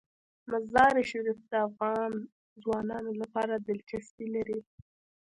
[0.49, 2.11] مزارشریف د افغان
[2.63, 4.59] ځوانانو لپاره دلچسپي لري.